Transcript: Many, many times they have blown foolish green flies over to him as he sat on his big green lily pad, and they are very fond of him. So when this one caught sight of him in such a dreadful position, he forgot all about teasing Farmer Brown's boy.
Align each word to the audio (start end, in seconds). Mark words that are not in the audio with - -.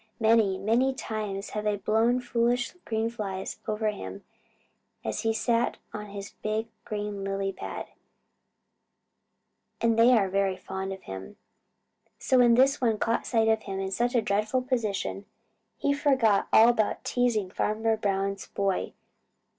Many, 0.19 0.57
many 0.57 0.95
times 0.95 1.51
they 1.53 1.61
have 1.61 1.85
blown 1.85 2.21
foolish 2.21 2.73
green 2.85 3.07
flies 3.11 3.59
over 3.67 3.91
to 3.91 3.95
him 3.95 4.23
as 5.05 5.19
he 5.21 5.31
sat 5.31 5.77
on 5.93 6.07
his 6.07 6.31
big 6.41 6.69
green 6.85 7.23
lily 7.23 7.53
pad, 7.53 7.85
and 9.79 9.99
they 9.99 10.13
are 10.17 10.27
very 10.27 10.57
fond 10.57 10.91
of 10.91 11.03
him. 11.03 11.37
So 12.17 12.39
when 12.39 12.55
this 12.55 12.81
one 12.81 12.97
caught 12.97 13.27
sight 13.27 13.47
of 13.47 13.61
him 13.61 13.79
in 13.79 13.91
such 13.91 14.15
a 14.15 14.23
dreadful 14.23 14.63
position, 14.63 15.27
he 15.77 15.93
forgot 15.93 16.47
all 16.51 16.69
about 16.69 17.03
teasing 17.03 17.51
Farmer 17.51 17.95
Brown's 17.95 18.47
boy. 18.47 18.93